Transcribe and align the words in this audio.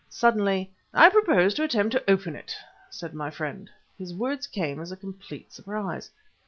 Suddenly 0.09 0.71
"I 0.95 1.09
propose 1.11 1.53
to 1.53 1.63
attempt 1.63 1.91
to 1.91 2.09
open 2.09 2.35
it," 2.35 2.55
said 2.89 3.13
my 3.13 3.29
friend. 3.29 3.69
His 3.99 4.15
words 4.15 4.47
came 4.47 4.79
as 4.81 4.91
a 4.91 4.97
complete 4.97 5.53
surprise. 5.53 6.09